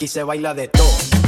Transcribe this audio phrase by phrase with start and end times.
[0.00, 1.19] Aquí se baila de todo.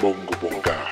[0.00, 0.89] Bongo Bongar.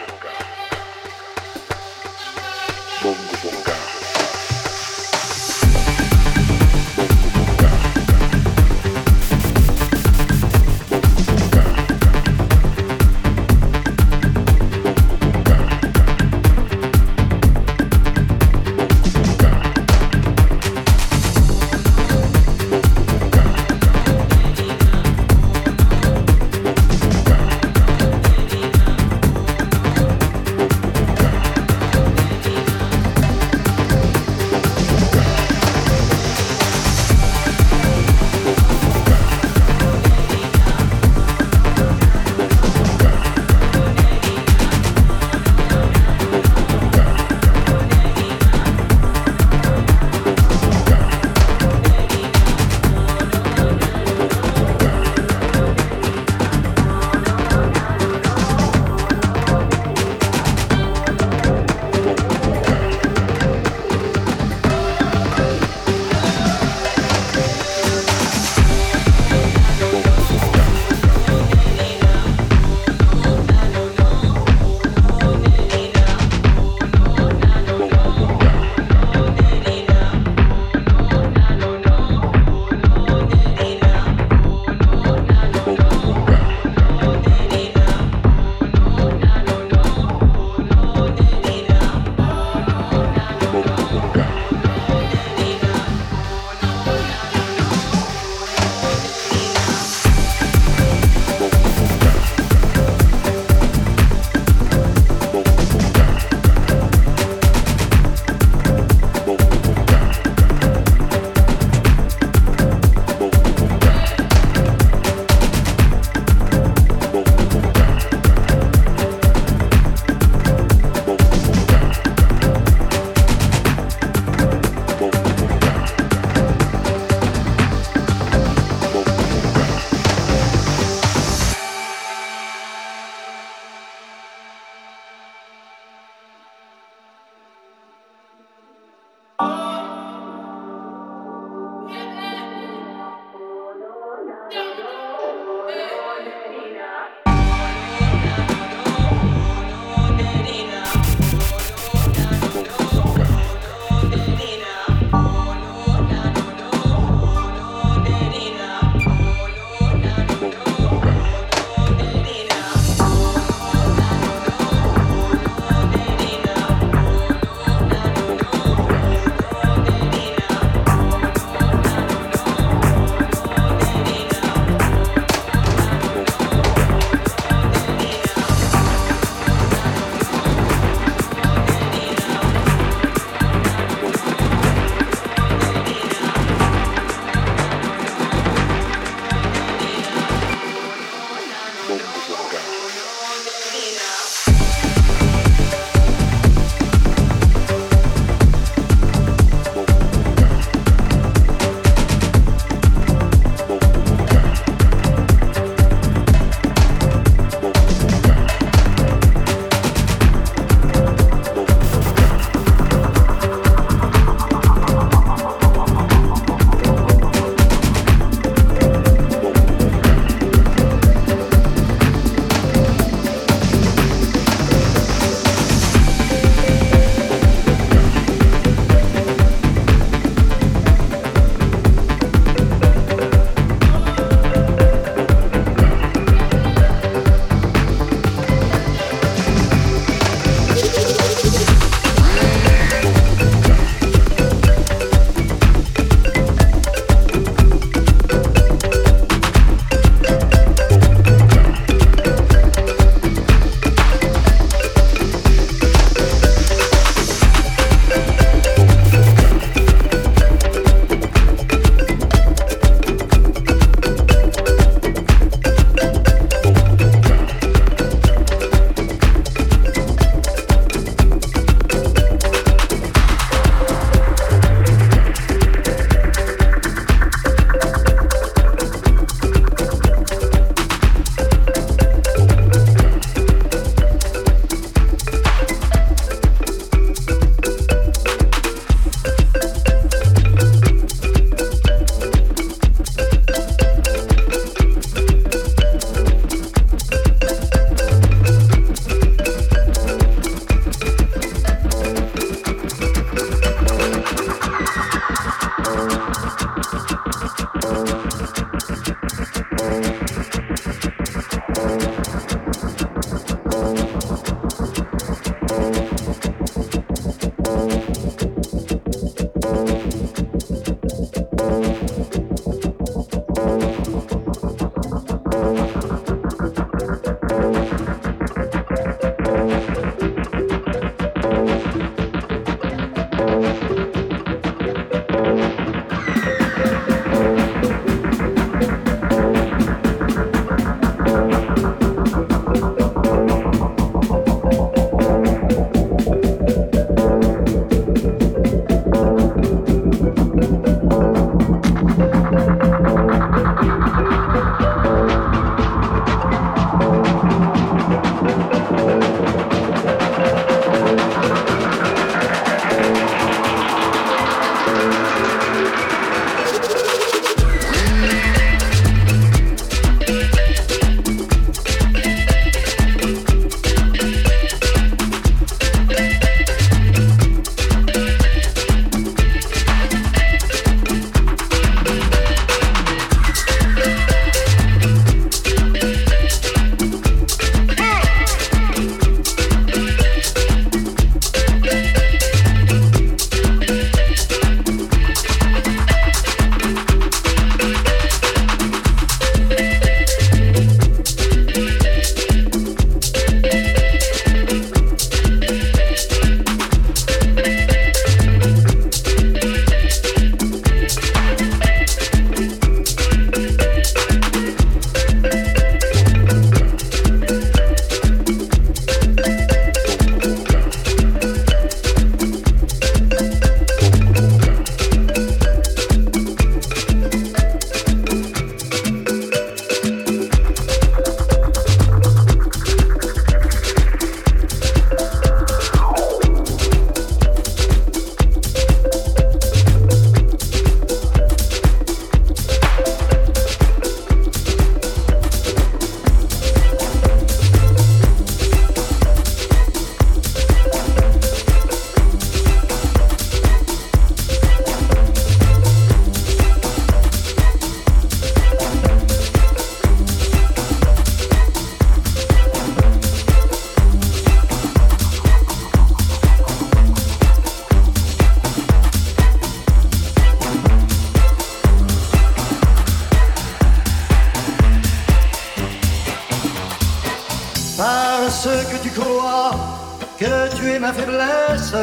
[481.13, 481.95] Faiblesse,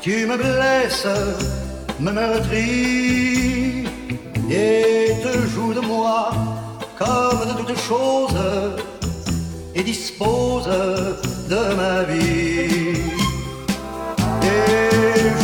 [0.00, 1.06] tu me blesses,
[2.00, 3.84] me meurtris
[4.50, 6.30] et te joues de moi
[6.98, 8.40] comme de toutes choses
[9.74, 10.68] et dispose
[11.48, 13.00] de ma vie.
[14.42, 15.43] Et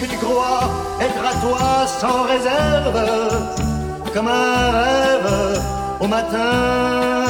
[0.00, 0.70] que tu crois
[1.00, 2.98] être à toi sans réserve,
[4.12, 5.60] comme un rêve
[6.00, 7.24] au matin,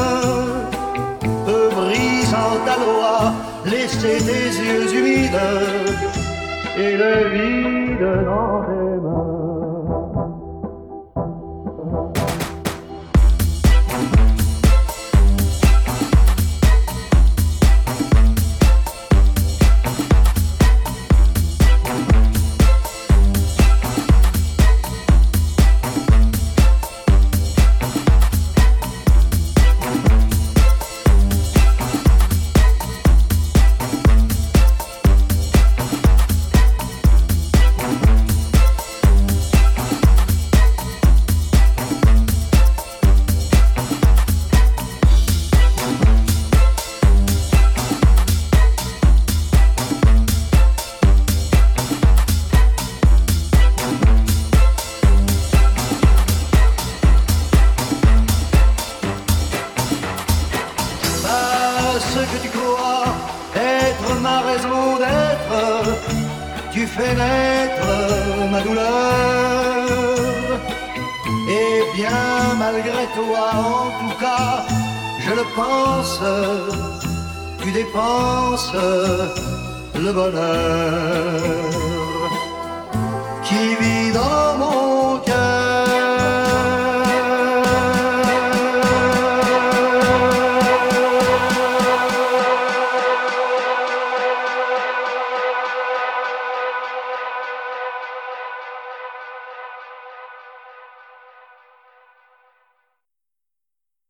[1.46, 3.32] peut brisant ta loi
[3.66, 5.40] laisser tes yeux humides
[6.78, 9.53] et le vide dans tes mains.